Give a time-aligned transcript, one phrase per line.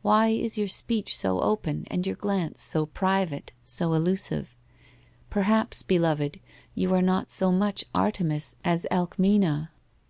[0.00, 4.56] Why is your speech so open, and your glance so private— so elusive?
[5.28, 6.40] Perhaps, beloved,
[6.74, 9.68] you are not so much Artemis as Alcmena?